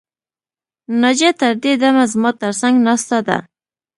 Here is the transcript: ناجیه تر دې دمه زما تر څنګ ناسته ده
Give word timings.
ناجیه 1.01 1.31
تر 1.39 1.53
دې 1.63 1.73
دمه 1.81 2.05
زما 2.11 2.31
تر 2.41 2.51
څنګ 2.61 2.75
ناسته 2.87 3.17
ده 3.27 3.37